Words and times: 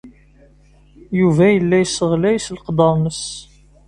Yuba 1.19 1.45
yella 1.53 1.77
yesseɣlay 1.79 2.37
s 2.39 2.47
leqder-nnes. 2.55 3.23